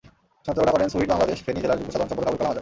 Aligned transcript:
সঞ্চালনা 0.45 0.73
করেন 0.73 0.87
সুইড 0.93 1.09
বাংলাদেশ 1.13 1.37
ফেনী 1.45 1.59
জেলার 1.63 1.77
যুগ্ম 1.79 1.91
সাধারণ 1.93 2.09
সম্পাদক 2.11 2.27
আবুল 2.29 2.39
কালাম 2.39 2.51
আজাদ। 2.53 2.59